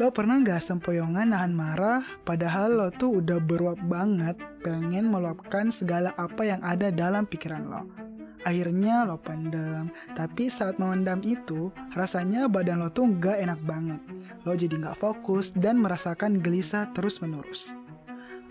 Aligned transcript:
Lo 0.00 0.08
pernah 0.08 0.40
gak 0.40 0.64
sempoyongan 0.64 1.36
nahan 1.36 1.52
marah 1.52 2.00
padahal 2.24 2.72
lo 2.72 2.88
tuh 2.88 3.20
udah 3.20 3.36
beruap 3.36 3.76
banget 3.84 4.32
pengen 4.64 5.12
meluapkan 5.12 5.68
segala 5.68 6.16
apa 6.16 6.40
yang 6.40 6.64
ada 6.64 6.88
dalam 6.88 7.28
pikiran 7.28 7.68
lo. 7.68 7.84
Akhirnya 8.40 9.04
lo 9.04 9.20
pendem, 9.20 9.92
tapi 10.16 10.48
saat 10.48 10.80
memendam 10.80 11.20
itu 11.20 11.68
rasanya 11.92 12.48
badan 12.48 12.80
lo 12.80 12.88
tuh 12.88 13.12
gak 13.20 13.44
enak 13.44 13.60
banget. 13.60 14.00
Lo 14.48 14.56
jadi 14.56 14.72
gak 14.80 14.96
fokus 14.96 15.52
dan 15.52 15.76
merasakan 15.76 16.40
gelisah 16.40 16.88
terus 16.96 17.20
menerus. 17.20 17.76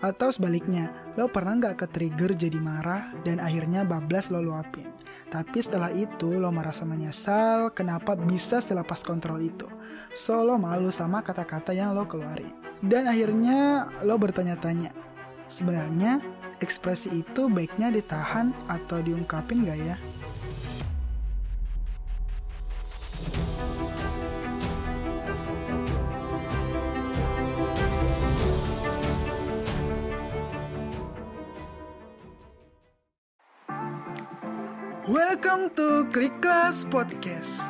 Atau 0.00 0.32
sebaliknya, 0.32 1.12
lo 1.20 1.28
pernah 1.28 1.60
gak 1.60 1.84
ke-trigger 1.84 2.32
jadi 2.32 2.56
marah 2.56 3.12
dan 3.20 3.36
akhirnya 3.36 3.84
bablas 3.84 4.32
lo 4.32 4.40
luapin. 4.40 4.88
Tapi 5.28 5.60
setelah 5.60 5.92
itu 5.92 6.40
lo 6.40 6.48
merasa 6.48 6.88
menyesal 6.88 7.70
kenapa 7.76 8.16
bisa 8.16 8.64
selepas 8.64 9.04
kontrol 9.04 9.44
itu. 9.44 9.68
So 10.16 10.40
lo 10.40 10.56
malu 10.56 10.88
sama 10.88 11.20
kata-kata 11.20 11.76
yang 11.76 11.92
lo 11.92 12.08
keluarin. 12.08 12.56
Dan 12.80 13.12
akhirnya 13.12 13.92
lo 14.00 14.16
bertanya-tanya, 14.16 14.96
sebenarnya 15.52 16.24
ekspresi 16.64 17.20
itu 17.20 17.52
baiknya 17.52 17.92
ditahan 17.92 18.56
atau 18.72 19.04
diungkapin 19.04 19.68
gak 19.68 19.80
ya? 19.84 19.96
Welcome 35.40 35.72
to 35.72 36.04
Klik 36.12 36.36
Kelas 36.44 36.84
Podcast. 36.84 37.64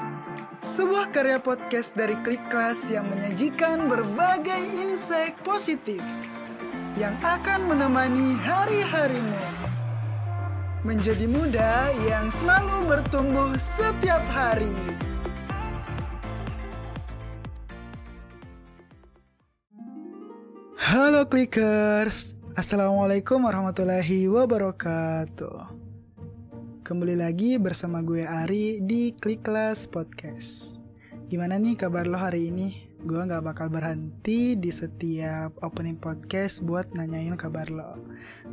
Sebuah 0.58 1.14
karya 1.14 1.38
podcast 1.38 1.94
dari 1.94 2.18
Klik 2.18 2.42
Kelas 2.50 2.90
yang 2.90 3.06
menyajikan 3.06 3.86
berbagai 3.86 4.58
insight 4.74 5.38
positif 5.46 6.02
yang 6.98 7.14
akan 7.22 7.70
menemani 7.70 8.34
hari-harimu. 8.42 9.38
Menjadi 10.82 11.30
muda 11.30 11.94
yang 12.10 12.26
selalu 12.26 12.90
bertumbuh 12.90 13.54
setiap 13.54 14.26
hari. 14.34 14.74
Halo 20.74 21.22
Clickers, 21.22 22.34
Assalamualaikum 22.58 23.46
warahmatullahi 23.46 24.26
wabarakatuh. 24.26 25.79
Kembali 26.90 27.22
lagi 27.22 27.54
bersama 27.54 28.02
gue 28.02 28.26
Ari 28.26 28.82
di 28.82 29.14
Klik 29.14 29.46
Kelas 29.46 29.86
Podcast. 29.86 30.82
Gimana 31.30 31.54
nih 31.54 31.78
kabar 31.78 32.02
lo 32.02 32.18
hari 32.18 32.50
ini? 32.50 32.82
Gue 33.06 33.22
gak 33.30 33.46
bakal 33.46 33.70
berhenti 33.70 34.58
di 34.58 34.74
setiap 34.74 35.54
opening 35.62 36.02
podcast 36.02 36.66
buat 36.66 36.90
nanyain 36.90 37.38
kabar 37.38 37.70
lo. 37.70 37.94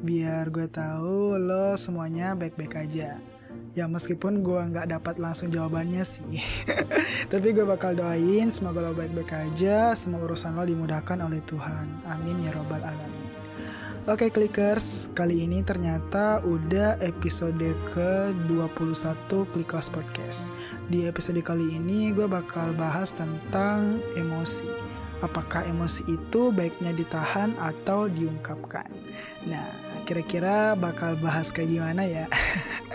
Biar 0.05 0.53
gue 0.53 0.69
tahu 0.69 1.33
lo 1.33 1.73
semuanya 1.81 2.37
baik-baik 2.37 2.77
aja. 2.77 3.17
Ya 3.73 3.89
meskipun 3.89 4.45
gue 4.45 4.61
nggak 4.69 4.93
dapat 4.93 5.17
langsung 5.17 5.49
jawabannya 5.49 6.05
sih. 6.05 6.37
Tapi 7.33 7.57
gue 7.57 7.65
bakal 7.65 7.97
doain 7.97 8.53
semoga 8.53 8.85
lo 8.85 8.93
baik-baik 8.93 9.33
aja, 9.33 9.97
semua 9.97 10.21
urusan 10.21 10.53
lo 10.53 10.61
dimudahkan 10.61 11.25
oleh 11.25 11.41
Tuhan. 11.41 12.05
Amin 12.05 12.45
ya 12.45 12.53
robbal 12.53 12.85
alamin. 12.85 13.16
Oke 14.07 14.31
Clickers, 14.31 15.11
kali 15.11 15.43
ini 15.43 15.59
ternyata 15.67 16.39
udah 16.47 16.95
episode 17.03 17.75
ke-21 17.91 19.27
Clickers 19.51 19.91
Podcast. 19.91 20.47
Di 20.87 21.11
episode 21.11 21.43
kali 21.43 21.75
ini 21.75 22.15
gue 22.15 22.23
bakal 22.23 22.71
bahas 22.71 23.11
tentang 23.11 23.99
emosi. 24.15 24.63
Apakah 25.19 25.67
emosi 25.67 26.07
itu 26.07 26.55
baiknya 26.55 26.95
ditahan 26.95 27.51
atau 27.59 28.07
diungkapkan? 28.07 28.87
Nah, 29.43 29.67
kira-kira 30.07 30.79
bakal 30.79 31.19
bahas 31.19 31.51
kayak 31.51 31.75
gimana 31.75 32.07
ya? 32.07 32.31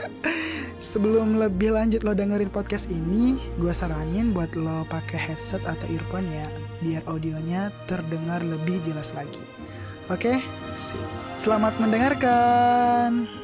Sebelum 0.80 1.36
lebih 1.36 1.76
lanjut 1.76 2.08
lo 2.08 2.16
dengerin 2.16 2.48
podcast 2.48 2.88
ini, 2.88 3.36
gue 3.60 3.72
saranin 3.76 4.32
buat 4.32 4.56
lo 4.56 4.88
pakai 4.88 5.20
headset 5.20 5.60
atau 5.68 5.84
earphone 5.92 6.32
ya, 6.32 6.48
biar 6.80 7.04
audionya 7.04 7.68
terdengar 7.84 8.40
lebih 8.40 8.80
jelas 8.88 9.12
lagi. 9.12 9.44
Oke. 10.08 10.61
Selamat 11.36 11.76
mendengarkan. 11.82 13.41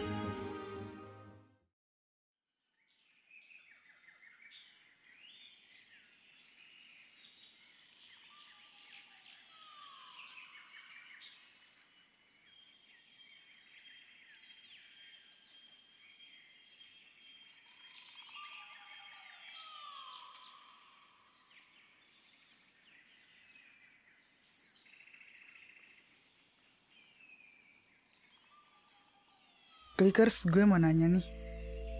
Clickers 29.98 30.46
gue 30.46 30.62
mau 30.62 30.78
nanya 30.78 31.10
nih 31.10 31.26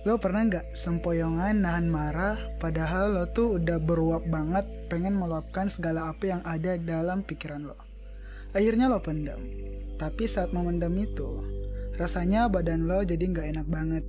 Lo 0.07 0.23
pernah 0.23 0.47
nggak 0.47 0.79
sempoyongan 0.79 1.67
nahan 1.67 1.91
marah 1.91 2.39
padahal 2.63 3.19
lo 3.19 3.25
tuh 3.27 3.59
udah 3.59 3.83
beruap 3.83 4.23
banget 4.31 4.63
pengen 4.87 5.19
meluapkan 5.19 5.67
segala 5.67 6.15
apa 6.15 6.31
yang 6.31 6.43
ada 6.47 6.79
dalam 6.79 7.27
pikiran 7.27 7.67
lo. 7.67 7.75
Akhirnya 8.55 8.87
lo 8.87 9.03
pendam. 9.03 9.43
Tapi 9.99 10.31
saat 10.31 10.55
memendam 10.55 10.95
itu, 10.95 11.43
rasanya 11.99 12.47
badan 12.47 12.87
lo 12.87 13.03
jadi 13.03 13.21
nggak 13.21 13.47
enak 13.59 13.67
banget. 13.67 14.05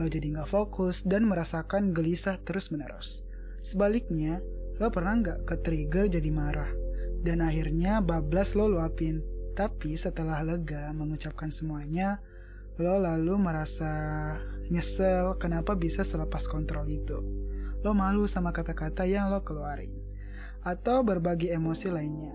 Lo 0.00 0.08
jadi 0.08 0.26
nggak 0.32 0.48
fokus 0.48 1.04
dan 1.04 1.28
merasakan 1.28 1.92
gelisah 1.92 2.40
terus 2.40 2.72
menerus. 2.72 3.20
Sebaliknya, 3.60 4.40
lo 4.80 4.88
pernah 4.88 5.20
nggak 5.20 5.44
ke-trigger 5.44 6.08
jadi 6.08 6.30
marah. 6.32 6.72
Dan 7.20 7.44
akhirnya 7.44 8.00
bablas 8.00 8.56
lo 8.56 8.66
luapin. 8.66 9.20
Tapi 9.52 9.94
setelah 9.94 10.40
lega 10.42 10.90
mengucapkan 10.96 11.52
semuanya, 11.52 12.18
Lo 12.74 12.98
lalu 12.98 13.38
merasa 13.38 13.86
nyesel 14.66 15.38
kenapa 15.38 15.78
bisa 15.78 16.02
selepas 16.02 16.50
kontrol 16.50 16.90
itu. 16.90 17.22
Lo 17.86 17.94
malu 17.94 18.26
sama 18.26 18.50
kata-kata 18.50 19.06
yang 19.06 19.30
lo 19.30 19.46
keluarin. 19.46 19.94
Atau 20.66 21.06
berbagi 21.06 21.54
emosi 21.54 21.94
lainnya. 21.94 22.34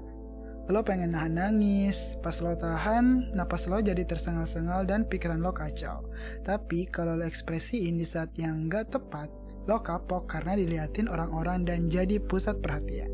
Lo 0.71 0.85
pengen 0.85 1.17
nahan 1.17 1.35
nangis, 1.35 2.15
pas 2.23 2.39
lo 2.39 2.55
tahan, 2.55 3.35
napas 3.35 3.67
lo 3.67 3.83
jadi 3.83 4.05
tersengal-sengal 4.05 4.87
dan 4.87 5.03
pikiran 5.09 5.43
lo 5.43 5.51
kacau. 5.51 6.07
Tapi 6.47 6.87
kalau 6.87 7.19
lo 7.19 7.25
ekspresiin 7.27 7.99
di 7.99 8.05
saat 8.07 8.31
yang 8.39 8.71
gak 8.71 8.95
tepat, 8.95 9.33
lo 9.67 9.83
kapok 9.83 10.29
karena 10.29 10.55
diliatin 10.55 11.11
orang-orang 11.11 11.67
dan 11.67 11.91
jadi 11.91 12.21
pusat 12.23 12.63
perhatian. 12.63 13.11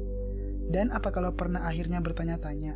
Dan 0.70 0.94
apa 0.94 1.10
kalau 1.10 1.34
pernah 1.34 1.66
akhirnya 1.66 2.04
bertanya-tanya, 2.04 2.76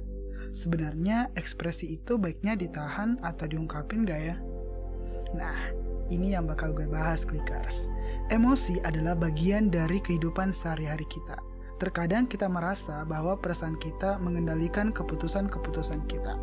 sebenarnya 0.51 1.33
ekspresi 1.37 1.97
itu 1.99 2.17
baiknya 2.17 2.55
ditahan 2.57 3.19
atau 3.21 3.45
diungkapin 3.49 4.05
gak 4.05 4.21
ya? 4.21 4.35
Nah, 5.37 5.73
ini 6.09 6.33
yang 6.33 6.49
bakal 6.49 6.73
gue 6.73 6.89
bahas, 6.89 7.21
Clickers. 7.21 7.93
Emosi 8.33 8.81
adalah 8.81 9.13
bagian 9.13 9.69
dari 9.69 10.01
kehidupan 10.01 10.49
sehari-hari 10.49 11.05
kita. 11.05 11.37
Terkadang 11.79 12.27
kita 12.27 12.49
merasa 12.49 13.05
bahwa 13.07 13.37
perasaan 13.39 13.77
kita 13.79 14.19
mengendalikan 14.19 14.91
keputusan-keputusan 14.91 16.03
kita. 16.09 16.35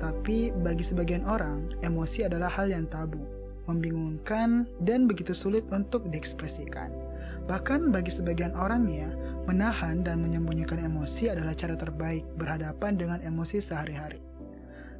Tapi 0.00 0.54
bagi 0.56 0.80
sebagian 0.80 1.28
orang, 1.28 1.68
emosi 1.84 2.24
adalah 2.24 2.48
hal 2.48 2.72
yang 2.72 2.88
tabu, 2.88 3.20
membingungkan, 3.68 4.64
dan 4.80 5.04
begitu 5.04 5.36
sulit 5.36 5.68
untuk 5.68 6.08
diekspresikan. 6.08 7.09
Bahkan 7.48 7.90
bagi 7.90 8.12
sebagian 8.12 8.54
orangnya, 8.54 9.10
menahan 9.48 10.04
dan 10.06 10.20
menyembunyikan 10.22 10.78
emosi 10.78 11.32
adalah 11.32 11.56
cara 11.56 11.74
terbaik 11.74 12.24
berhadapan 12.38 12.94
dengan 12.94 13.18
emosi 13.24 13.58
sehari-hari. 13.58 14.30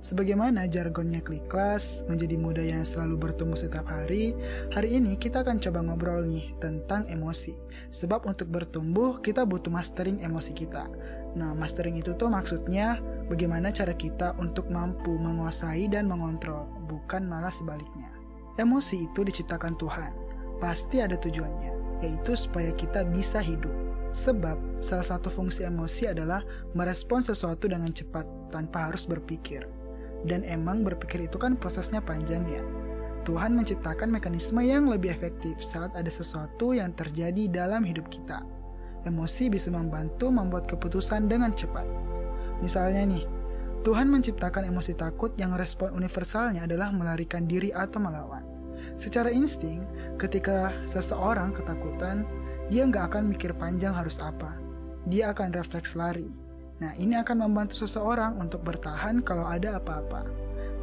Sebagaimana 0.01 0.65
jargonnya 0.65 1.21
klik 1.21 1.45
kelas, 1.53 2.09
menjadi 2.09 2.41
muda 2.41 2.65
yang 2.65 2.89
selalu 2.89 3.21
bertumbuh 3.21 3.53
setiap 3.53 3.85
hari, 3.85 4.33
hari 4.73 4.97
ini 4.97 5.21
kita 5.21 5.45
akan 5.45 5.61
coba 5.61 5.85
ngobrol 5.85 6.25
nih 6.25 6.57
tentang 6.57 7.05
emosi. 7.05 7.53
Sebab 7.93 8.25
untuk 8.25 8.49
bertumbuh, 8.49 9.21
kita 9.21 9.45
butuh 9.45 9.69
mastering 9.69 10.25
emosi 10.25 10.57
kita. 10.57 10.89
Nah, 11.37 11.53
mastering 11.53 12.01
itu 12.01 12.17
tuh 12.17 12.33
maksudnya 12.33 12.97
bagaimana 13.29 13.77
cara 13.77 13.93
kita 13.93 14.41
untuk 14.41 14.73
mampu 14.73 15.21
menguasai 15.21 15.85
dan 15.93 16.09
mengontrol, 16.09 16.65
bukan 16.89 17.29
malah 17.29 17.53
sebaliknya. 17.53 18.09
Emosi 18.57 19.05
itu 19.05 19.21
diciptakan 19.21 19.77
Tuhan, 19.77 20.13
pasti 20.61 21.01
ada 21.01 21.17
tujuannya, 21.17 22.01
yaitu 22.05 22.37
supaya 22.37 22.71
kita 22.77 23.03
bisa 23.09 23.41
hidup. 23.41 23.73
Sebab 24.11 24.83
salah 24.83 25.07
satu 25.07 25.31
fungsi 25.31 25.65
emosi 25.65 26.11
adalah 26.11 26.43
merespon 26.75 27.23
sesuatu 27.23 27.71
dengan 27.71 27.91
cepat 27.95 28.27
tanpa 28.51 28.91
harus 28.91 29.07
berpikir. 29.07 29.67
Dan 30.27 30.45
emang 30.45 30.85
berpikir 30.85 31.25
itu 31.25 31.41
kan 31.41 31.57
prosesnya 31.57 32.05
panjang 32.05 32.45
ya. 32.45 32.61
Tuhan 33.25 33.55
menciptakan 33.55 34.11
mekanisme 34.11 34.61
yang 34.65 34.89
lebih 34.91 35.13
efektif 35.13 35.61
saat 35.61 35.93
ada 35.95 36.09
sesuatu 36.09 36.73
yang 36.73 36.93
terjadi 36.93 37.49
dalam 37.49 37.85
hidup 37.87 38.09
kita. 38.13 38.45
emosi 39.01 39.49
bisa 39.49 39.73
membantu 39.73 40.29
membuat 40.29 40.69
keputusan 40.69 41.25
dengan 41.25 41.57
cepat. 41.57 41.89
Misalnya 42.61 43.01
nih, 43.09 43.25
Tuhan 43.81 44.13
menciptakan 44.13 44.69
emosi 44.69 44.93
takut 44.93 45.33
yang 45.41 45.57
respon 45.57 45.97
universalnya 45.97 46.69
adalah 46.69 46.93
melarikan 46.93 47.49
diri 47.49 47.73
atau 47.73 47.97
melawan. 47.97 48.45
Secara 49.01 49.33
insting, 49.33 49.85
ketika 50.21 50.75
seseorang 50.85 51.57
ketakutan, 51.57 52.29
dia 52.71 52.87
nggak 52.87 53.15
akan 53.15 53.33
mikir 53.33 53.57
panjang 53.57 53.97
harus 53.97 54.21
apa. 54.23 54.55
Dia 55.09 55.33
akan 55.33 55.57
refleks 55.57 55.97
lari. 55.97 56.29
Nah, 56.81 56.97
ini 56.97 57.19
akan 57.19 57.45
membantu 57.45 57.77
seseorang 57.77 58.41
untuk 58.41 58.65
bertahan 58.65 59.21
kalau 59.21 59.45
ada 59.45 59.77
apa-apa. 59.77 60.25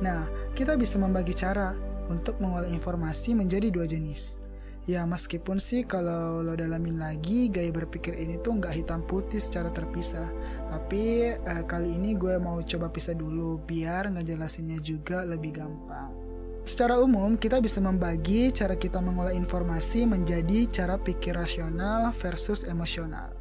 Nah, 0.04 0.30
kita 0.54 0.78
bisa 0.78 1.02
membagi 1.02 1.34
cara 1.34 1.74
untuk 2.12 2.38
mengolah 2.38 2.70
informasi 2.70 3.34
menjadi 3.34 3.74
dua 3.74 3.90
jenis. 3.90 4.46
Ya 4.88 5.04
meskipun 5.04 5.60
sih 5.60 5.84
kalau 5.84 6.40
lo 6.40 6.56
dalamin 6.56 6.96
lagi 6.96 7.52
gaya 7.52 7.68
berpikir 7.76 8.16
ini 8.16 8.40
tuh 8.40 8.56
nggak 8.56 8.72
hitam 8.72 9.04
putih 9.04 9.36
secara 9.36 9.68
terpisah 9.68 10.32
Tapi 10.72 11.36
eh, 11.36 11.64
kali 11.68 12.00
ini 12.00 12.16
gue 12.16 12.40
mau 12.40 12.64
coba 12.64 12.88
pisah 12.88 13.12
dulu 13.12 13.60
biar 13.68 14.16
ngejelasinnya 14.16 14.80
juga 14.80 15.28
lebih 15.28 15.60
gampang 15.60 16.27
Secara 16.68 17.00
umum 17.00 17.40
kita 17.40 17.64
bisa 17.64 17.80
membagi 17.80 18.52
cara 18.52 18.76
kita 18.76 19.00
mengolah 19.00 19.32
informasi 19.32 20.04
menjadi 20.04 20.68
cara 20.68 21.00
pikir 21.00 21.40
rasional 21.40 22.12
versus 22.12 22.68
emosional 22.68 23.32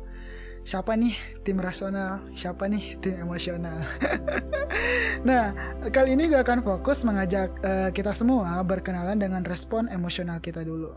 siapa 0.67 0.99
nih 0.99 1.15
tim 1.47 1.63
rasional, 1.63 2.27
siapa 2.35 2.67
nih 2.67 2.99
tim 2.99 3.15
emosional. 3.23 3.87
nah, 5.29 5.55
kali 5.95 6.19
ini 6.19 6.27
gue 6.27 6.43
akan 6.43 6.67
fokus 6.67 7.07
mengajak 7.07 7.55
uh, 7.63 7.95
kita 7.95 8.11
semua 8.11 8.59
berkenalan 8.67 9.15
dengan 9.15 9.47
respon 9.47 9.87
emosional 9.87 10.43
kita 10.43 10.67
dulu. 10.67 10.91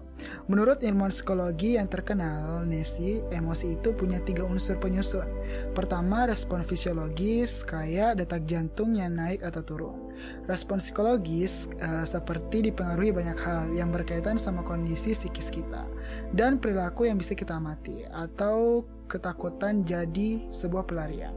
Menurut 0.49 0.81
ilmuwan 0.81 1.13
psikologi 1.13 1.77
yang 1.77 1.85
terkenal, 1.85 2.65
Nesi, 2.65 3.21
emosi 3.29 3.77
itu 3.77 3.93
punya 3.93 4.17
tiga 4.25 4.41
unsur 4.41 4.81
penyusun. 4.81 5.29
Pertama, 5.77 6.25
respon 6.25 6.65
fisiologis, 6.65 7.61
kayak 7.61 8.17
detak 8.17 8.49
jantung 8.49 8.97
yang 8.97 9.13
naik 9.13 9.45
atau 9.45 9.61
turun. 9.61 10.09
Respon 10.49 10.81
psikologis 10.81 11.69
uh, 11.77 12.03
seperti 12.09 12.73
dipengaruhi 12.73 13.13
banyak 13.13 13.37
hal 13.37 13.69
yang 13.77 13.93
berkaitan 13.93 14.41
sama 14.41 14.65
kondisi 14.65 15.13
psikis 15.13 15.53
kita 15.53 15.85
dan 16.33 16.57
perilaku 16.57 17.05
yang 17.07 17.21
bisa 17.21 17.37
kita 17.37 17.55
amati 17.55 18.03
atau 18.11 18.83
ketakutan 19.09 19.81
jadi 19.81 20.45
sebuah 20.53 20.85
pelarian. 20.85 21.33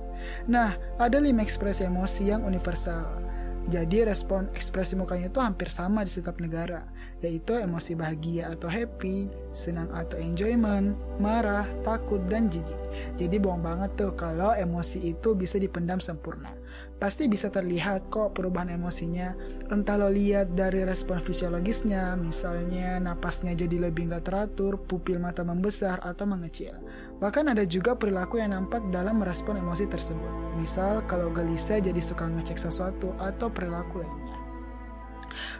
Nah, 0.46 0.76
ada 1.00 1.16
lima 1.16 1.40
ekspresi 1.40 1.88
emosi 1.88 2.30
yang 2.30 2.44
universal. 2.44 3.24
Jadi 3.62 4.02
respon 4.02 4.50
ekspresi 4.58 4.98
mukanya 4.98 5.30
itu 5.30 5.38
hampir 5.38 5.70
sama 5.70 6.02
di 6.02 6.10
setiap 6.10 6.42
negara, 6.42 6.82
yaitu 7.22 7.54
emosi 7.54 7.94
bahagia 7.94 8.50
atau 8.50 8.66
happy, 8.66 9.30
senang 9.54 9.86
atau 9.94 10.18
enjoyment, 10.18 10.98
marah, 11.22 11.62
takut, 11.86 12.18
dan 12.26 12.50
jijik. 12.50 12.78
Jadi 13.22 13.38
bohong 13.38 13.62
banget 13.62 13.94
tuh 13.94 14.12
kalau 14.18 14.50
emosi 14.50 15.14
itu 15.14 15.38
bisa 15.38 15.62
dipendam 15.62 16.02
sempurna 16.02 16.61
pasti 17.02 17.26
bisa 17.26 17.50
terlihat 17.50 18.08
kok 18.08 18.36
perubahan 18.38 18.78
emosinya. 18.78 19.34
Entah 19.68 19.98
lo 19.98 20.06
lihat 20.06 20.54
dari 20.54 20.86
respon 20.86 21.18
fisiologisnya, 21.18 22.14
misalnya 22.14 23.02
napasnya 23.02 23.58
jadi 23.58 23.90
lebih 23.90 24.12
nggak 24.12 24.24
teratur, 24.28 24.78
pupil 24.86 25.18
mata 25.18 25.42
membesar 25.42 25.98
atau 26.02 26.24
mengecil. 26.28 26.78
Bahkan 27.18 27.54
ada 27.54 27.66
juga 27.66 27.98
perilaku 27.98 28.38
yang 28.38 28.54
nampak 28.54 28.86
dalam 28.94 29.22
merespon 29.22 29.58
emosi 29.58 29.90
tersebut. 29.90 30.58
Misal 30.58 31.02
kalau 31.10 31.30
gelisah 31.34 31.82
jadi 31.82 31.98
suka 31.98 32.26
ngecek 32.26 32.58
sesuatu 32.58 33.14
atau 33.18 33.50
perilaku 33.50 34.02
lainnya. 34.02 34.36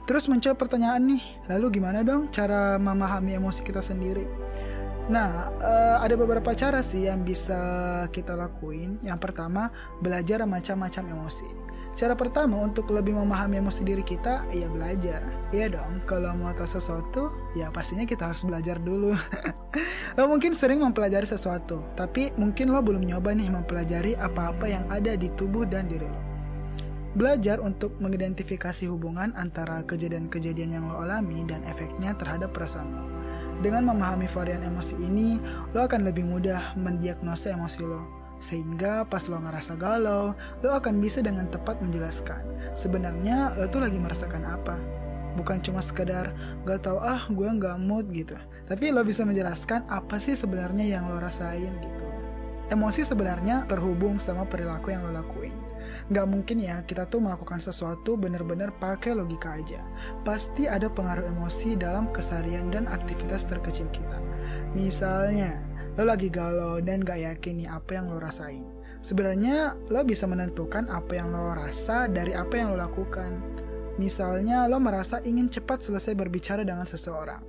Terus 0.04 0.28
muncul 0.28 0.52
pertanyaan 0.52 1.16
nih, 1.16 1.22
lalu 1.48 1.80
gimana 1.80 2.04
dong 2.04 2.28
cara 2.28 2.76
memahami 2.76 3.40
emosi 3.40 3.64
kita 3.64 3.80
sendiri? 3.80 4.28
Nah, 5.10 5.50
uh, 5.58 5.98
ada 5.98 6.14
beberapa 6.14 6.54
cara 6.54 6.78
sih 6.78 7.10
yang 7.10 7.26
bisa 7.26 7.58
kita 8.14 8.38
lakuin. 8.38 9.02
Yang 9.02 9.18
pertama, 9.18 9.74
belajar 9.98 10.46
macam-macam 10.46 11.04
emosi. 11.10 11.72
Cara 11.92 12.16
pertama 12.16 12.56
untuk 12.56 12.88
lebih 12.88 13.12
memahami 13.12 13.60
emosi 13.60 13.84
diri 13.84 14.00
kita, 14.00 14.48
ya 14.48 14.64
belajar. 14.70 15.20
Iya 15.52 15.76
dong, 15.76 16.00
kalau 16.08 16.32
mau 16.32 16.48
tahu 16.56 16.64
sesuatu, 16.64 17.28
ya 17.52 17.68
pastinya 17.68 18.08
kita 18.08 18.32
harus 18.32 18.48
belajar 18.48 18.80
dulu. 18.80 19.12
lo 20.16 20.24
mungkin 20.24 20.56
sering 20.56 20.80
mempelajari 20.80 21.28
sesuatu, 21.28 21.84
tapi 21.92 22.32
mungkin 22.40 22.72
lo 22.72 22.80
belum 22.80 23.04
nyoba 23.04 23.36
nih 23.36 23.52
mempelajari 23.52 24.16
apa-apa 24.16 24.66
yang 24.72 24.84
ada 24.88 25.12
di 25.20 25.28
tubuh 25.36 25.68
dan 25.68 25.84
diri 25.84 26.08
lo. 26.08 26.20
Belajar 27.12 27.60
untuk 27.60 28.00
mengidentifikasi 28.00 28.88
hubungan 28.88 29.36
antara 29.36 29.84
kejadian-kejadian 29.84 30.80
yang 30.80 30.84
lo 30.88 31.04
alami 31.04 31.44
dan 31.44 31.60
efeknya 31.68 32.16
terhadap 32.16 32.56
perasaan 32.56 32.88
lo. 32.88 33.21
Dengan 33.60 33.92
memahami 33.92 34.30
varian 34.30 34.64
emosi 34.64 34.96
ini, 35.02 35.36
lo 35.76 35.84
akan 35.84 36.08
lebih 36.08 36.24
mudah 36.24 36.72
mendiagnosa 36.78 37.52
emosi 37.52 37.82
lo. 37.84 38.22
Sehingga 38.42 39.06
pas 39.06 39.30
lo 39.30 39.38
ngerasa 39.38 39.78
galau, 39.78 40.34
lo 40.64 40.70
akan 40.74 40.98
bisa 40.98 41.22
dengan 41.22 41.46
tepat 41.46 41.78
menjelaskan. 41.78 42.42
Sebenarnya 42.74 43.54
lo 43.54 43.68
tuh 43.68 43.84
lagi 43.84 44.00
merasakan 44.00 44.42
apa. 44.48 44.76
Bukan 45.38 45.64
cuma 45.64 45.80
sekedar 45.80 46.34
gak 46.68 46.84
tau 46.84 46.98
ah 47.00 47.22
gue 47.30 47.48
gak 47.60 47.78
mood 47.78 48.10
gitu. 48.10 48.34
Tapi 48.66 48.90
lo 48.90 49.06
bisa 49.06 49.22
menjelaskan 49.22 49.86
apa 49.88 50.18
sih 50.18 50.34
sebenarnya 50.34 50.84
yang 50.84 51.06
lo 51.06 51.22
rasain 51.22 51.72
gitu. 51.80 52.06
Emosi 52.72 53.04
sebenarnya 53.04 53.68
terhubung 53.68 54.16
sama 54.18 54.42
perilaku 54.48 54.90
yang 54.90 55.06
lo 55.06 55.12
lakuin. 55.12 55.71
Gak 56.10 56.26
mungkin 56.28 56.62
ya 56.62 56.82
kita 56.84 57.06
tuh 57.08 57.22
melakukan 57.22 57.58
sesuatu 57.58 58.18
bener-bener 58.18 58.74
pakai 58.76 59.14
logika 59.16 59.56
aja. 59.56 59.82
Pasti 60.26 60.66
ada 60.66 60.90
pengaruh 60.90 61.28
emosi 61.30 61.78
dalam 61.78 62.10
keseharian 62.10 62.72
dan 62.72 62.88
aktivitas 62.88 63.46
terkecil 63.46 63.88
kita. 63.90 64.18
Misalnya, 64.74 65.60
lo 65.96 66.08
lagi 66.08 66.32
galau 66.32 66.80
dan 66.80 67.04
gak 67.04 67.20
yakin 67.20 67.62
nih 67.62 67.68
apa 67.68 67.90
yang 68.00 68.10
lo 68.10 68.18
rasain. 68.18 68.64
Sebenarnya 69.02 69.74
lo 69.90 70.06
bisa 70.06 70.30
menentukan 70.30 70.86
apa 70.86 71.18
yang 71.18 71.34
lo 71.34 71.52
rasa 71.58 72.06
dari 72.06 72.32
apa 72.38 72.54
yang 72.54 72.74
lo 72.74 72.78
lakukan. 72.78 73.34
Misalnya 74.00 74.64
lo 74.70 74.80
merasa 74.80 75.20
ingin 75.20 75.52
cepat 75.52 75.84
selesai 75.84 76.16
berbicara 76.16 76.64
dengan 76.64 76.86
seseorang. 76.88 77.42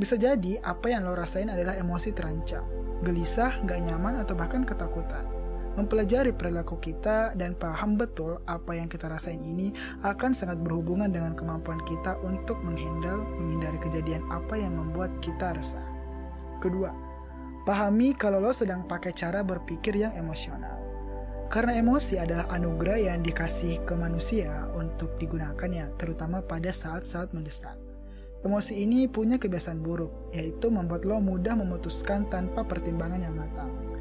Bisa 0.00 0.18
jadi 0.18 0.58
apa 0.64 0.90
yang 0.90 1.06
lo 1.06 1.14
rasain 1.14 1.46
adalah 1.52 1.78
emosi 1.78 2.10
terancam, 2.16 2.64
gelisah, 3.06 3.62
gak 3.62 3.84
nyaman, 3.84 4.18
atau 4.22 4.34
bahkan 4.34 4.66
ketakutan. 4.66 5.43
Mempelajari 5.74 6.30
perilaku 6.30 6.78
kita 6.78 7.34
dan 7.34 7.58
paham 7.58 7.98
betul 7.98 8.38
apa 8.46 8.78
yang 8.78 8.86
kita 8.86 9.10
rasain 9.10 9.42
ini 9.42 9.74
akan 10.06 10.30
sangat 10.30 10.62
berhubungan 10.62 11.10
dengan 11.10 11.34
kemampuan 11.34 11.82
kita 11.82 12.14
untuk 12.22 12.62
menghandle, 12.62 13.26
menghindari 13.42 13.82
kejadian 13.82 14.22
apa 14.30 14.54
yang 14.54 14.78
membuat 14.78 15.10
kita 15.18 15.50
resah. 15.50 15.82
Kedua, 16.62 16.94
pahami 17.66 18.14
kalau 18.14 18.38
lo 18.38 18.54
sedang 18.54 18.86
pakai 18.86 19.10
cara 19.18 19.42
berpikir 19.42 19.98
yang 19.98 20.14
emosional. 20.14 20.78
Karena 21.50 21.74
emosi 21.74 22.22
adalah 22.22 22.46
anugerah 22.54 22.98
yang 23.10 23.18
dikasih 23.26 23.82
ke 23.82 23.98
manusia 23.98 24.70
untuk 24.78 25.18
digunakannya, 25.18 25.90
terutama 25.98 26.38
pada 26.38 26.70
saat-saat 26.70 27.34
mendesak. 27.34 27.74
Emosi 28.46 28.78
ini 28.78 29.10
punya 29.10 29.42
kebiasaan 29.42 29.82
buruk, 29.82 30.30
yaitu 30.30 30.70
membuat 30.70 31.02
lo 31.02 31.18
mudah 31.18 31.58
memutuskan 31.58 32.30
tanpa 32.30 32.62
pertimbangan 32.62 33.22
yang 33.26 33.34
matang. 33.34 33.93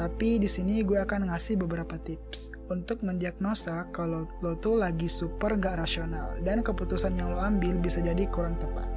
Tapi 0.00 0.40
di 0.40 0.48
sini 0.48 0.80
gue 0.80 0.96
akan 0.96 1.28
ngasih 1.28 1.60
beberapa 1.60 2.00
tips 2.00 2.56
untuk 2.72 3.04
mendiagnosa 3.04 3.92
kalau 3.92 4.24
lo 4.40 4.56
tuh 4.56 4.80
lagi 4.80 5.12
super 5.12 5.60
gak 5.60 5.76
rasional 5.76 6.40
dan 6.40 6.64
keputusan 6.64 7.20
yang 7.20 7.28
lo 7.28 7.36
ambil 7.36 7.76
bisa 7.76 8.00
jadi 8.00 8.24
kurang 8.32 8.56
tepat. 8.56 8.88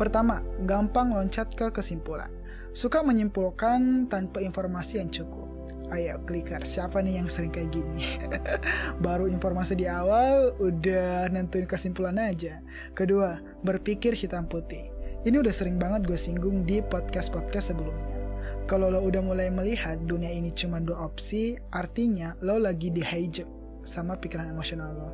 Pertama, 0.00 0.40
gampang 0.64 1.12
loncat 1.12 1.52
ke 1.52 1.68
kesimpulan. 1.68 2.32
Suka 2.72 3.04
menyimpulkan 3.04 4.08
tanpa 4.08 4.40
informasi 4.40 5.04
yang 5.04 5.12
cukup. 5.12 5.52
Ayo, 5.92 6.16
kliker, 6.24 6.64
siapa 6.64 7.04
nih 7.04 7.20
yang 7.20 7.28
sering 7.28 7.52
kayak 7.52 7.68
gini? 7.68 8.16
Baru 9.04 9.28
informasi 9.28 9.76
di 9.76 9.84
awal, 9.84 10.56
udah 10.56 11.28
nentuin 11.28 11.68
kesimpulan 11.68 12.16
aja. 12.16 12.64
Kedua, 12.96 13.36
berpikir 13.60 14.16
hitam 14.16 14.48
putih. 14.48 14.88
Ini 15.28 15.44
udah 15.44 15.52
sering 15.52 15.76
banget 15.76 16.08
gue 16.08 16.16
singgung 16.16 16.64
di 16.64 16.80
podcast-podcast 16.80 17.76
sebelumnya 17.76 18.17
kalau 18.68 18.92
lo 18.92 19.00
udah 19.00 19.24
mulai 19.24 19.48
melihat 19.48 19.96
dunia 20.04 20.28
ini 20.28 20.52
cuma 20.52 20.76
dua 20.76 21.08
opsi, 21.08 21.56
artinya 21.72 22.36
lo 22.44 22.60
lagi 22.60 22.92
di 22.92 23.00
hijack 23.00 23.48
sama 23.80 24.20
pikiran 24.20 24.52
emosional 24.52 24.92
lo. 24.92 25.10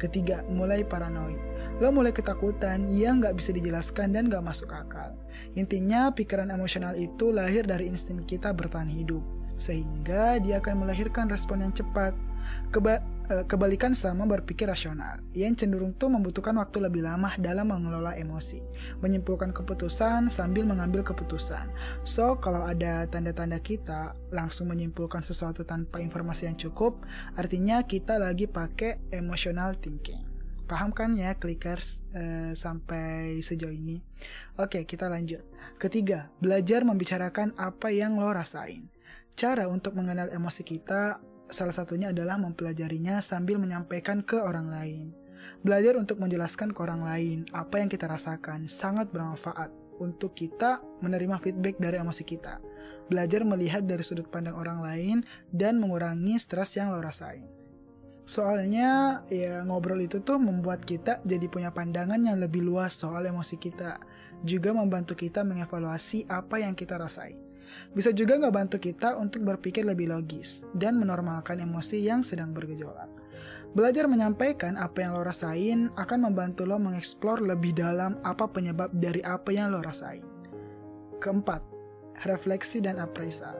Ketiga, 0.00 0.40
mulai 0.48 0.80
paranoid. 0.80 1.36
Lo 1.76 1.92
mulai 1.92 2.16
ketakutan 2.16 2.88
yang 2.88 3.20
gak 3.20 3.36
bisa 3.36 3.52
dijelaskan 3.52 4.16
dan 4.16 4.32
gak 4.32 4.40
masuk 4.40 4.72
akal. 4.72 5.12
Intinya, 5.52 6.08
pikiran 6.08 6.48
emosional 6.48 6.96
itu 6.96 7.28
lahir 7.36 7.68
dari 7.68 7.84
insting 7.84 8.24
kita 8.24 8.56
bertahan 8.56 8.88
hidup. 8.88 9.20
Sehingga 9.60 10.40
dia 10.40 10.64
akan 10.64 10.88
melahirkan 10.88 11.28
respon 11.28 11.68
yang 11.68 11.76
cepat. 11.76 12.16
Keba 12.72 13.04
kebalikan 13.46 13.92
sama 13.92 14.24
berpikir 14.24 14.70
rasional, 14.70 15.18
yang 15.34 15.58
cenderung 15.58 15.94
tuh 15.98 16.10
membutuhkan 16.10 16.54
waktu 16.56 16.86
lebih 16.86 17.02
lama 17.02 17.34
dalam 17.36 17.70
mengelola 17.70 18.14
emosi, 18.14 18.62
menyimpulkan 19.02 19.50
keputusan 19.50 20.30
sambil 20.30 20.62
mengambil 20.64 21.02
keputusan. 21.02 21.68
So, 22.06 22.38
kalau 22.38 22.62
ada 22.62 23.06
tanda-tanda 23.10 23.58
kita 23.58 24.14
langsung 24.30 24.70
menyimpulkan 24.70 25.26
sesuatu 25.26 25.66
tanpa 25.66 25.98
informasi 25.98 26.46
yang 26.50 26.58
cukup, 26.58 27.02
artinya 27.34 27.82
kita 27.82 28.16
lagi 28.16 28.46
pakai 28.46 29.02
emotional 29.10 29.74
thinking. 29.78 30.22
Paham 30.66 30.90
kan 30.90 31.14
ya 31.14 31.38
clickers 31.38 32.02
uh, 32.10 32.50
sampai 32.50 33.38
sejauh 33.38 33.70
ini? 33.70 34.02
Oke, 34.58 34.82
kita 34.82 35.06
lanjut. 35.06 35.46
Ketiga, 35.78 36.34
belajar 36.42 36.82
membicarakan 36.82 37.54
apa 37.54 37.94
yang 37.94 38.18
lo 38.18 38.34
rasain. 38.34 38.90
Cara 39.38 39.70
untuk 39.70 39.94
mengenal 39.94 40.26
emosi 40.34 40.66
kita 40.66 41.22
salah 41.48 41.74
satunya 41.74 42.10
adalah 42.10 42.38
mempelajarinya 42.38 43.22
sambil 43.22 43.58
menyampaikan 43.60 44.22
ke 44.22 44.38
orang 44.38 44.70
lain. 44.70 45.14
Belajar 45.62 45.98
untuk 45.98 46.18
menjelaskan 46.18 46.74
ke 46.74 46.78
orang 46.82 47.02
lain 47.02 47.38
apa 47.54 47.82
yang 47.82 47.90
kita 47.90 48.06
rasakan 48.10 48.66
sangat 48.66 49.10
bermanfaat 49.10 49.70
untuk 49.98 50.36
kita 50.36 50.84
menerima 51.00 51.40
feedback 51.40 51.80
dari 51.80 51.96
emosi 51.96 52.24
kita. 52.26 52.60
Belajar 53.08 53.46
melihat 53.46 53.86
dari 53.86 54.02
sudut 54.04 54.28
pandang 54.28 54.58
orang 54.58 54.82
lain 54.82 55.16
dan 55.48 55.80
mengurangi 55.80 56.36
stres 56.36 56.76
yang 56.76 56.92
lo 56.92 57.00
rasain. 57.00 57.46
Soalnya 58.26 59.22
ya 59.30 59.62
ngobrol 59.62 60.02
itu 60.02 60.18
tuh 60.18 60.42
membuat 60.42 60.82
kita 60.82 61.22
jadi 61.22 61.46
punya 61.46 61.70
pandangan 61.70 62.18
yang 62.18 62.42
lebih 62.42 62.66
luas 62.66 62.90
soal 62.90 63.22
emosi 63.22 63.56
kita. 63.56 64.02
Juga 64.42 64.74
membantu 64.74 65.14
kita 65.16 65.46
mengevaluasi 65.46 66.26
apa 66.28 66.60
yang 66.60 66.74
kita 66.74 66.98
rasain. 66.98 67.38
Bisa 67.92 68.10
juga 68.12 68.36
ngebantu 68.36 68.80
kita 68.80 69.16
untuk 69.18 69.44
berpikir 69.46 69.82
lebih 69.82 70.10
logis 70.12 70.66
dan 70.74 70.98
menormalkan 71.00 71.60
emosi 71.62 72.02
yang 72.02 72.20
sedang 72.22 72.52
bergejolak. 72.52 73.08
Belajar 73.76 74.08
menyampaikan 74.08 74.80
apa 74.80 75.04
yang 75.04 75.12
lo 75.12 75.20
rasain 75.20 75.92
akan 76.00 76.18
membantu 76.32 76.64
lo 76.64 76.80
mengeksplor 76.80 77.44
lebih 77.44 77.76
dalam 77.76 78.16
apa 78.24 78.48
penyebab 78.48 78.88
dari 78.96 79.20
apa 79.20 79.52
yang 79.52 79.68
lo 79.68 79.84
rasain. 79.84 80.24
Keempat, 81.20 81.60
refleksi 82.24 82.80
dan 82.80 82.96
appraisal. 82.96 83.52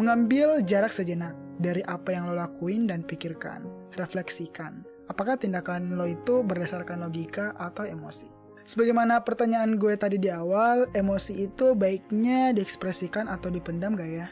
Mengambil 0.00 0.64
jarak 0.64 0.94
sejenak 0.94 1.36
dari 1.60 1.84
apa 1.84 2.16
yang 2.16 2.30
lo 2.30 2.38
lakuin 2.38 2.88
dan 2.88 3.04
pikirkan. 3.04 3.66
Refleksikan. 3.98 4.86
Apakah 5.10 5.36
tindakan 5.36 6.00
lo 6.00 6.08
itu 6.08 6.40
berdasarkan 6.40 7.04
logika 7.04 7.52
atau 7.58 7.84
emosi? 7.84 8.37
Sebagaimana 8.68 9.24
pertanyaan 9.24 9.80
gue 9.80 9.96
tadi 9.96 10.20
di 10.20 10.28
awal, 10.28 10.92
emosi 10.92 11.48
itu 11.48 11.72
baiknya 11.72 12.52
diekspresikan 12.52 13.24
atau 13.24 13.48
dipendam 13.48 13.96
gak 13.96 14.12
ya? 14.12 14.28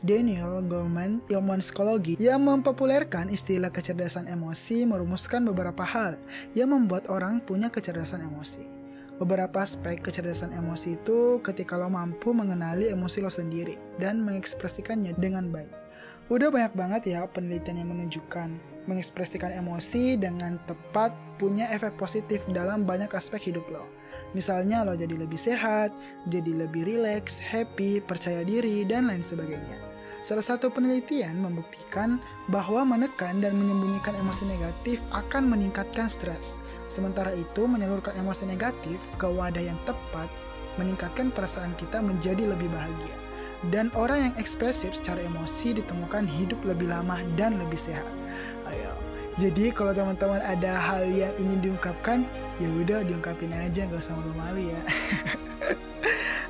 Daniel 0.00 0.64
Goleman, 0.64 1.20
ilmuwan 1.28 1.60
psikologi 1.60 2.16
yang 2.16 2.48
mempopulerkan 2.48 3.28
istilah 3.28 3.68
kecerdasan 3.68 4.32
emosi 4.32 4.88
merumuskan 4.88 5.44
beberapa 5.44 5.84
hal 5.84 6.16
yang 6.56 6.72
membuat 6.72 7.12
orang 7.12 7.44
punya 7.44 7.68
kecerdasan 7.68 8.24
emosi. 8.24 8.64
Beberapa 9.20 9.60
aspek 9.60 10.00
kecerdasan 10.00 10.56
emosi 10.56 10.96
itu 10.96 11.44
ketika 11.44 11.76
lo 11.76 11.92
mampu 11.92 12.32
mengenali 12.32 12.88
emosi 12.88 13.20
lo 13.20 13.28
sendiri 13.28 13.76
dan 14.00 14.24
mengekspresikannya 14.24 15.12
dengan 15.20 15.52
baik. 15.52 15.72
Udah 16.32 16.48
banyak 16.48 16.72
banget 16.72 17.02
ya 17.12 17.28
penelitian 17.28 17.84
yang 17.84 17.92
menunjukkan 17.92 18.75
mengekspresikan 18.86 19.52
emosi 19.52 20.18
dengan 20.18 20.58
tepat 20.64 21.14
punya 21.36 21.70
efek 21.70 21.94
positif 22.00 22.42
dalam 22.50 22.88
banyak 22.88 23.10
aspek 23.12 23.52
hidup 23.52 23.66
lo. 23.70 23.84
Misalnya 24.32 24.82
lo 24.82 24.96
jadi 24.96 25.14
lebih 25.14 25.38
sehat, 25.38 25.94
jadi 26.26 26.66
lebih 26.66 26.88
rileks, 26.88 27.38
happy, 27.38 28.02
percaya 28.02 28.42
diri, 28.42 28.82
dan 28.88 29.06
lain 29.06 29.22
sebagainya. 29.22 29.78
Salah 30.26 30.42
satu 30.42 30.74
penelitian 30.74 31.38
membuktikan 31.38 32.18
bahwa 32.50 32.82
menekan 32.82 33.38
dan 33.38 33.54
menyembunyikan 33.54 34.18
emosi 34.18 34.50
negatif 34.50 34.98
akan 35.14 35.46
meningkatkan 35.46 36.10
stres. 36.10 36.58
Sementara 36.90 37.30
itu, 37.30 37.70
menyalurkan 37.70 38.18
emosi 38.18 38.50
negatif 38.50 39.06
ke 39.22 39.26
wadah 39.30 39.62
yang 39.62 39.78
tepat 39.86 40.26
meningkatkan 40.76 41.32
perasaan 41.32 41.72
kita 41.80 42.04
menjadi 42.04 42.52
lebih 42.52 42.68
bahagia 42.68 43.16
dan 43.72 43.88
orang 43.96 44.30
yang 44.30 44.34
ekspresif 44.36 44.92
secara 44.92 45.24
emosi 45.24 45.80
ditemukan 45.80 46.28
hidup 46.28 46.60
lebih 46.68 46.92
lama 46.92 47.18
dan 47.34 47.56
lebih 47.56 47.80
sehat. 47.80 48.04
Ayo. 48.70 48.92
Jadi 49.36 49.68
kalau 49.68 49.92
teman-teman 49.92 50.40
ada 50.40 50.80
hal 50.80 51.04
yang 51.12 51.32
ingin 51.36 51.60
diungkapkan, 51.60 52.24
ya 52.56 52.68
udah 52.72 53.04
diungkapin 53.04 53.52
aja 53.52 53.84
nggak 53.84 54.00
usah 54.00 54.16
malu-malu 54.16 54.72
ya. 54.72 54.80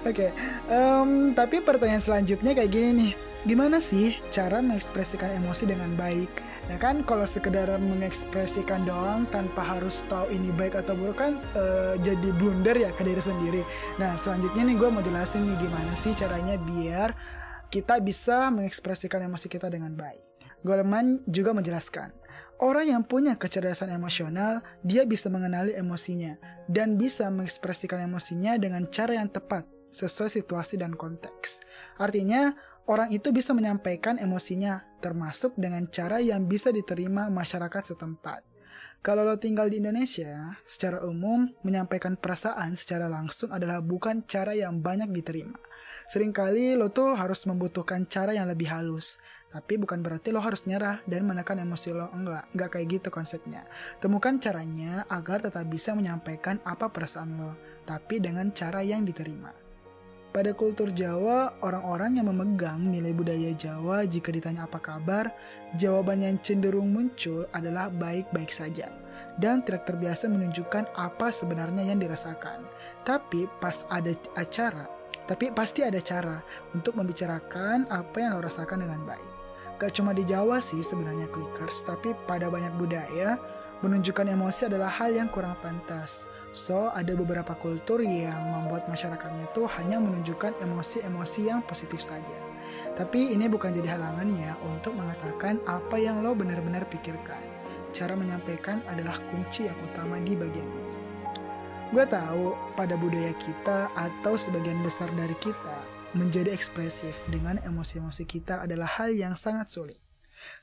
Oke, 0.06 0.30
okay. 0.30 0.30
um, 0.70 1.34
tapi 1.34 1.58
pertanyaan 1.58 1.98
selanjutnya 1.98 2.54
kayak 2.54 2.70
gini 2.70 2.90
nih 2.94 3.12
gimana 3.46 3.78
sih 3.78 4.18
cara 4.34 4.58
mengekspresikan 4.58 5.38
emosi 5.38 5.70
dengan 5.70 5.94
baik? 5.94 6.30
Nah 6.66 6.82
kan 6.82 7.06
kalau 7.06 7.22
sekedar 7.22 7.70
mengekspresikan 7.78 8.82
doang 8.82 9.22
tanpa 9.30 9.62
harus 9.62 10.02
tahu 10.10 10.26
ini 10.34 10.50
baik 10.50 10.74
atau 10.82 10.98
buruk 10.98 11.22
kan 11.22 11.38
uh, 11.54 11.94
jadi 12.02 12.34
blunder 12.34 12.74
ya 12.74 12.90
ke 12.90 13.06
diri 13.06 13.22
sendiri. 13.22 13.62
Nah 14.02 14.18
selanjutnya 14.18 14.66
nih 14.66 14.74
gue 14.74 14.88
mau 14.90 15.02
jelasin 15.02 15.46
nih 15.46 15.58
gimana 15.62 15.94
sih 15.94 16.10
caranya 16.18 16.58
biar 16.58 17.14
kita 17.70 18.02
bisa 18.02 18.50
mengekspresikan 18.50 19.22
emosi 19.30 19.46
kita 19.46 19.70
dengan 19.70 19.94
baik. 19.94 20.25
Goleman 20.64 21.20
juga 21.28 21.52
menjelaskan, 21.52 22.14
orang 22.60 22.86
yang 22.88 23.02
punya 23.04 23.36
kecerdasan 23.36 23.92
emosional, 23.92 24.64
dia 24.80 25.04
bisa 25.04 25.28
mengenali 25.28 25.76
emosinya 25.76 26.40
dan 26.70 26.96
bisa 26.96 27.28
mengekspresikan 27.28 28.04
emosinya 28.06 28.56
dengan 28.56 28.88
cara 28.88 29.20
yang 29.20 29.28
tepat 29.28 29.68
sesuai 29.92 30.28
situasi 30.28 30.76
dan 30.76 30.92
konteks. 30.92 31.64
Artinya, 31.96 32.52
orang 32.84 33.12
itu 33.12 33.32
bisa 33.32 33.56
menyampaikan 33.56 34.20
emosinya, 34.20 34.84
termasuk 35.00 35.56
dengan 35.56 35.88
cara 35.88 36.20
yang 36.20 36.44
bisa 36.44 36.68
diterima 36.68 37.32
masyarakat 37.32 37.96
setempat. 37.96 38.55
Kalau 39.04 39.22
lo 39.22 39.38
tinggal 39.38 39.70
di 39.70 39.78
Indonesia, 39.78 40.58
secara 40.66 41.04
umum 41.06 41.46
menyampaikan 41.62 42.18
perasaan 42.18 42.74
secara 42.74 43.06
langsung 43.06 43.54
adalah 43.54 43.78
bukan 43.78 44.26
cara 44.26 44.56
yang 44.56 44.82
banyak 44.82 45.12
diterima. 45.14 45.54
Seringkali 46.10 46.74
lo 46.74 46.90
tuh 46.90 47.14
harus 47.14 47.46
membutuhkan 47.46 48.06
cara 48.10 48.34
yang 48.34 48.50
lebih 48.50 48.66
halus, 48.66 49.22
tapi 49.50 49.78
bukan 49.78 50.02
berarti 50.02 50.34
lo 50.34 50.42
harus 50.42 50.66
nyerah 50.66 51.00
dan 51.06 51.22
menekan 51.24 51.62
emosi 51.62 51.94
lo. 51.94 52.10
Enggak, 52.12 52.50
enggak 52.52 52.70
kayak 52.74 52.86
gitu 52.98 53.08
konsepnya. 53.14 53.62
Temukan 54.02 54.42
caranya 54.42 55.06
agar 55.06 55.40
tetap 55.40 55.64
bisa 55.70 55.94
menyampaikan 55.94 56.58
apa 56.66 56.90
perasaan 56.90 57.38
lo, 57.38 57.54
tapi 57.86 58.18
dengan 58.18 58.50
cara 58.52 58.82
yang 58.82 59.06
diterima. 59.06 59.65
Pada 60.36 60.52
kultur 60.52 60.92
Jawa, 60.92 61.56
orang-orang 61.64 62.20
yang 62.20 62.28
memegang 62.28 62.92
nilai 62.92 63.16
budaya 63.16 63.56
Jawa 63.56 64.04
jika 64.04 64.28
ditanya 64.28 64.68
apa 64.68 64.76
kabar, 64.76 65.32
jawaban 65.80 66.20
yang 66.20 66.36
cenderung 66.44 66.92
muncul 66.92 67.48
adalah 67.56 67.88
baik-baik 67.88 68.52
saja 68.52 68.92
dan 69.40 69.64
tidak 69.64 69.88
terbiasa 69.88 70.28
menunjukkan 70.28 70.92
apa 70.92 71.32
sebenarnya 71.32 71.88
yang 71.88 71.96
dirasakan. 71.96 72.68
Tapi 73.00 73.48
pas 73.64 73.88
ada 73.88 74.12
acara, 74.36 74.84
tapi 75.24 75.48
pasti 75.56 75.80
ada 75.80 76.04
cara 76.04 76.44
untuk 76.76 77.00
membicarakan 77.00 77.88
apa 77.88 78.16
yang 78.20 78.36
lo 78.36 78.44
rasakan 78.44 78.84
dengan 78.84 79.08
baik. 79.08 79.32
Gak 79.80 79.96
cuma 79.96 80.12
di 80.12 80.28
Jawa 80.28 80.60
sih 80.60 80.84
sebenarnya 80.84 81.32
clickers, 81.32 81.80
tapi 81.80 82.12
pada 82.28 82.52
banyak 82.52 82.76
budaya, 82.76 83.40
menunjukkan 83.80 84.36
emosi 84.36 84.68
adalah 84.68 84.92
hal 85.00 85.16
yang 85.16 85.32
kurang 85.32 85.56
pantas. 85.64 86.28
So, 86.56 86.88
ada 86.88 87.12
beberapa 87.12 87.52
kultur 87.52 88.00
yang 88.00 88.40
membuat 88.48 88.88
masyarakatnya 88.88 89.52
tuh 89.52 89.68
hanya 89.76 90.00
menunjukkan 90.00 90.56
emosi-emosi 90.64 91.52
yang 91.52 91.60
positif 91.60 92.00
saja. 92.00 92.40
Tapi 92.96 93.36
ini 93.36 93.44
bukan 93.44 93.76
jadi 93.76 94.00
halangan 94.00 94.24
ya 94.40 94.56
untuk 94.64 94.96
mengatakan 94.96 95.60
apa 95.68 96.00
yang 96.00 96.24
lo 96.24 96.32
benar-benar 96.32 96.88
pikirkan. 96.88 97.44
Cara 97.92 98.16
menyampaikan 98.16 98.80
adalah 98.88 99.20
kunci 99.28 99.68
yang 99.68 99.76
utama 99.84 100.16
di 100.16 100.32
bagian 100.32 100.64
ini. 100.64 100.96
Gue 101.92 102.08
tahu 102.08 102.56
pada 102.72 102.96
budaya 102.96 103.36
kita 103.36 103.92
atau 103.92 104.40
sebagian 104.40 104.80
besar 104.80 105.12
dari 105.12 105.36
kita 105.36 105.76
menjadi 106.16 106.56
ekspresif 106.56 107.20
dengan 107.28 107.60
emosi-emosi 107.68 108.24
kita 108.24 108.64
adalah 108.64 108.88
hal 108.96 109.12
yang 109.12 109.36
sangat 109.36 109.68
sulit. 109.68 110.00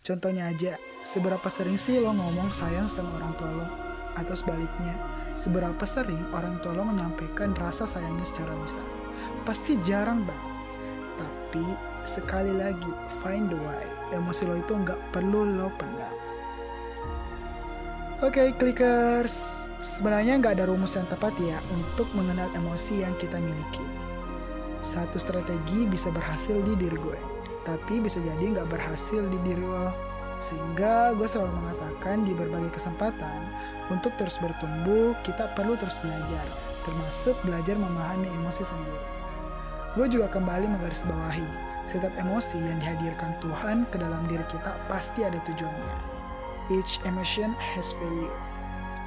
Contohnya 0.01 0.50
aja, 0.50 0.81
seberapa 1.05 1.45
sering 1.53 1.77
sih 1.77 2.01
lo 2.01 2.17
ngomong 2.17 2.50
sayang 2.50 2.89
sama 2.89 3.13
orang 3.21 3.33
tua 3.38 3.51
lo? 3.62 3.67
Atau 4.17 4.33
sebaliknya, 4.38 4.97
Seberapa 5.33 5.81
sering 5.89 6.21
orang 6.29 6.61
tua 6.61 6.77
lo 6.77 6.85
menyampaikan 6.85 7.57
rasa 7.57 7.89
sayangnya 7.89 8.25
secara 8.25 8.53
lisan? 8.61 8.85
Pasti 9.43 9.81
jarang 9.81 10.21
banget. 10.23 10.53
Tapi 11.17 11.65
sekali 12.05 12.53
lagi, 12.53 12.91
find 13.21 13.49
the 13.49 13.57
why. 13.57 13.85
Emosi 14.13 14.45
lo 14.45 14.53
itu 14.57 14.73
nggak 14.77 14.97
perlu 15.09 15.57
lo 15.57 15.73
pendam. 15.77 16.13
Oke, 18.23 18.39
okay, 18.39 18.47
clickers. 18.55 19.67
Sebenarnya 19.83 20.39
nggak 20.39 20.55
ada 20.55 20.69
rumus 20.69 20.95
yang 20.95 21.09
tepat 21.11 21.35
ya 21.43 21.59
untuk 21.75 22.07
mengenal 22.15 22.47
emosi 22.55 23.03
yang 23.03 23.11
kita 23.19 23.35
miliki. 23.35 23.83
Satu 24.79 25.19
strategi 25.19 25.83
bisa 25.83 26.07
berhasil 26.07 26.55
di 26.55 26.77
diri 26.79 26.95
gue, 26.95 27.19
tapi 27.67 27.99
bisa 27.99 28.23
jadi 28.23 28.39
nggak 28.39 28.69
berhasil 28.71 29.27
di 29.27 29.39
diri 29.43 29.65
lo. 29.65 30.12
Sehingga 30.43 31.15
gue 31.15 31.23
selalu 31.23 31.55
mengatakan 31.55 32.27
di 32.27 32.35
berbagai 32.35 32.75
kesempatan, 32.75 33.39
untuk 33.88 34.12
terus 34.19 34.35
bertumbuh, 34.43 35.15
kita 35.23 35.47
perlu 35.55 35.79
terus 35.79 36.03
belajar, 36.03 36.43
termasuk 36.83 37.39
belajar 37.47 37.79
memahami 37.79 38.27
emosi 38.27 38.67
sendiri. 38.67 39.03
Gue 39.95 40.12
juga 40.12 40.27
kembali 40.27 40.67
menggarisbawahi, 40.67 41.47
setiap 41.88 42.12
emosi 42.19 42.59
yang 42.59 42.79
dihadirkan 42.83 43.39
Tuhan 43.39 43.88
ke 43.88 43.95
dalam 44.00 44.23
diri 44.27 44.43
kita 44.51 44.75
pasti 44.91 45.23
ada 45.23 45.39
tujuannya. 45.47 45.97
Each 46.71 47.00
emotion 47.07 47.55
has 47.59 47.95
value. 48.00 48.31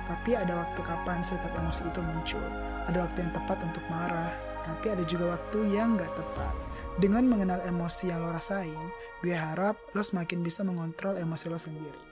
Tapi 0.07 0.39
ada 0.39 0.55
waktu 0.57 0.81
kapan 0.87 1.21
setiap 1.21 1.51
emosi 1.59 1.85
itu 1.85 2.01
muncul. 2.01 2.45
Ada 2.87 3.03
waktu 3.03 3.19
yang 3.27 3.33
tepat 3.35 3.59
untuk 3.61 3.85
marah, 3.91 4.31
tapi 4.63 4.87
ada 4.95 5.03
juga 5.03 5.35
waktu 5.35 5.59
yang 5.75 5.99
gak 5.99 6.13
tepat. 6.15 6.55
Dengan 6.97 7.29
mengenal 7.29 7.61
emosi 7.69 8.09
yang 8.09 8.25
lo 8.25 8.33
rasain, 8.33 8.89
gue 9.21 9.37
harap 9.37 9.77
lo 9.93 10.01
semakin 10.01 10.41
bisa 10.41 10.65
mengontrol 10.65 11.21
emosi 11.21 11.47
lo 11.53 11.61
sendiri. 11.61 12.03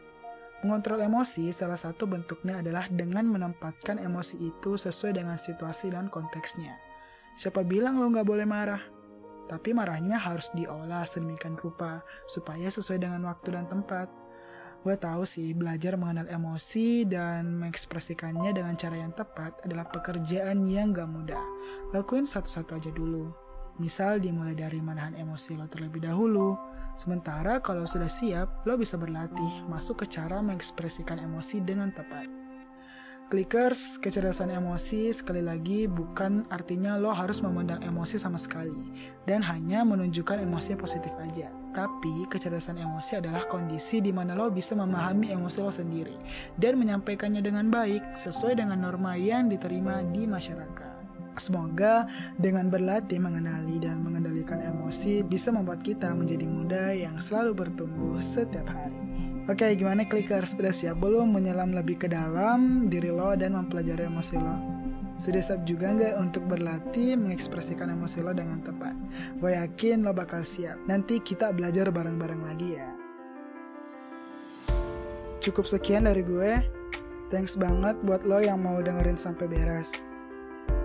Mengontrol 0.61 1.00
emosi 1.00 1.49
salah 1.53 1.81
satu 1.81 2.05
bentuknya 2.05 2.61
adalah 2.61 2.88
dengan 2.93 3.25
menempatkan 3.29 3.97
emosi 4.00 4.41
itu 4.45 4.76
sesuai 4.76 5.17
dengan 5.17 5.41
situasi 5.41 5.93
dan 5.93 6.12
konteksnya. 6.12 6.76
Siapa 7.37 7.64
bilang 7.64 7.97
lo 7.97 8.12
nggak 8.12 8.29
boleh 8.29 8.45
marah? 8.49 8.95
tapi 9.45 9.76
marahnya 9.76 10.17
harus 10.17 10.49
diolah 10.57 11.05
sedemikian 11.05 11.57
rupa 11.61 12.00
supaya 12.25 12.69
sesuai 12.73 13.00
dengan 13.00 13.29
waktu 13.29 13.57
dan 13.57 13.69
tempat. 13.69 14.09
Gue 14.85 15.00
tahu 15.00 15.25
sih, 15.25 15.57
belajar 15.57 15.97
mengenal 15.97 16.29
emosi 16.29 17.09
dan 17.09 17.57
mengekspresikannya 17.57 18.53
dengan 18.53 18.76
cara 18.76 19.00
yang 19.00 19.17
tepat 19.17 19.64
adalah 19.64 19.88
pekerjaan 19.88 20.61
yang 20.69 20.93
gak 20.93 21.09
mudah. 21.09 21.41
Lakuin 21.97 22.29
satu-satu 22.29 22.76
aja 22.76 22.91
dulu. 22.93 23.44
Misal 23.83 24.23
dimulai 24.23 24.54
dari 24.54 24.78
menahan 24.78 25.19
emosi 25.19 25.59
lo 25.59 25.66
terlebih 25.66 26.07
dahulu. 26.07 26.54
Sementara 26.95 27.59
kalau 27.59 27.83
sudah 27.90 28.07
siap, 28.07 28.62
lo 28.62 28.78
bisa 28.78 28.95
berlatih 28.95 29.66
masuk 29.66 30.07
ke 30.07 30.14
cara 30.14 30.38
mengekspresikan 30.38 31.19
emosi 31.19 31.59
dengan 31.59 31.90
tepat. 31.90 32.45
Clickers, 33.35 33.99
kecerdasan 33.99 34.54
emosi 34.54 35.11
sekali 35.11 35.43
lagi 35.43 35.90
bukan 35.90 36.47
artinya 36.54 36.95
lo 36.95 37.11
harus 37.11 37.43
memandang 37.43 37.83
emosi 37.83 38.14
sama 38.14 38.38
sekali 38.38 38.78
dan 39.26 39.43
hanya 39.43 39.83
menunjukkan 39.83 40.38
emosi 40.45 40.78
positif 40.78 41.11
aja. 41.19 41.50
Tapi 41.75 42.31
kecerdasan 42.31 42.78
emosi 42.78 43.19
adalah 43.19 43.43
kondisi 43.50 43.99
di 43.99 44.14
mana 44.14 44.38
lo 44.38 44.54
bisa 44.54 44.78
memahami 44.78 45.35
emosi 45.35 45.59
lo 45.66 45.75
sendiri 45.75 46.14
dan 46.54 46.78
menyampaikannya 46.78 47.43
dengan 47.43 47.66
baik 47.75 48.14
sesuai 48.14 48.54
dengan 48.61 48.78
norma 48.78 49.19
yang 49.19 49.50
diterima 49.50 50.07
di 50.07 50.31
masyarakat. 50.31 50.94
Semoga 51.35 52.07
dengan 52.38 52.71
berlatih 52.71 53.19
mengenali 53.19 53.83
dan 53.83 54.00
mengendalikan 54.00 54.62
emosi 54.62 55.26
bisa 55.26 55.50
membuat 55.50 55.83
kita 55.83 56.14
menjadi 56.14 56.47
muda 56.47 56.85
yang 56.95 57.19
selalu 57.19 57.67
bertumbuh 57.67 58.23
setiap 58.23 58.71
hari. 58.71 58.95
Oke, 59.45 59.69
gimana 59.76 60.09
clickers? 60.09 60.57
Sudah 60.57 60.73
siap 60.73 61.05
belum 61.05 61.37
menyelam 61.37 61.76
lebih 61.76 62.00
ke 62.00 62.09
dalam 62.09 62.88
diri 62.88 63.12
lo 63.12 63.37
dan 63.37 63.53
mempelajari 63.53 64.09
emosi 64.09 64.37
lo? 64.41 64.57
Sudah 65.21 65.43
siap 65.45 65.69
juga 65.69 65.93
nggak 65.93 66.17
untuk 66.17 66.49
berlatih 66.49 67.21
mengekspresikan 67.21 67.93
emosi 67.93 68.25
lo 68.25 68.33
dengan 68.33 68.64
tepat? 68.64 68.97
Gue 69.37 69.53
yakin 69.53 70.00
lo 70.00 70.17
bakal 70.17 70.49
siap. 70.49 70.81
Nanti 70.88 71.21
kita 71.21 71.53
belajar 71.53 71.93
bareng-bareng 71.93 72.41
lagi 72.41 72.69
ya. 72.73 72.88
Cukup 75.45 75.69
sekian 75.69 76.09
dari 76.09 76.25
gue. 76.25 76.64
Thanks 77.29 77.61
banget 77.61 78.00
buat 78.00 78.25
lo 78.25 78.41
yang 78.41 78.64
mau 78.64 78.81
dengerin 78.81 79.21
sampai 79.21 79.45
beres. 79.45 80.13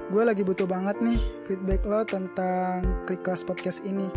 Gue 0.09 0.25
lagi 0.25 0.41
butuh 0.41 0.65
banget 0.65 0.97
nih 1.05 1.21
feedback 1.45 1.85
lo 1.85 2.01
tentang 2.01 2.81
Klik 3.05 3.21
Kelas 3.21 3.45
Podcast 3.45 3.85
ini 3.85 4.09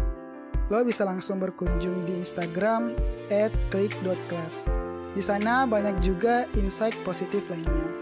lo 0.73 0.81
bisa 0.89 1.05
langsung 1.05 1.37
berkunjung 1.37 2.09
di 2.09 2.17
Instagram 2.17 2.97
at 3.29 3.53
klik.class. 3.69 4.73
Di 5.13 5.21
sana 5.21 5.69
banyak 5.69 6.01
juga 6.01 6.49
insight 6.57 6.97
positif 7.05 7.45
lainnya. 7.53 7.93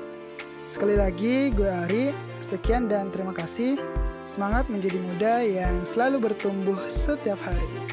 Sekali 0.71 0.95
lagi, 0.95 1.51
gue 1.51 1.67
Ari. 1.67 2.15
Sekian 2.39 2.87
dan 2.87 3.11
terima 3.11 3.35
kasih. 3.35 3.75
Semangat 4.23 4.71
menjadi 4.71 5.03
muda 5.03 5.43
yang 5.43 5.83
selalu 5.83 6.31
bertumbuh 6.31 6.79
setiap 6.87 7.43
hari. 7.43 7.90